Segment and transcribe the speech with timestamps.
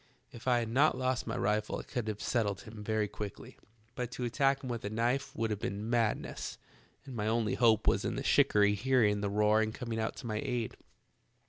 [0.31, 3.57] If I had not lost my rifle I could have settled him very quickly,
[3.93, 6.57] but to attack him with a knife would have been madness,
[7.05, 10.41] and my only hope was in the shikarry hearing the roar and coming to my
[10.43, 10.75] aid.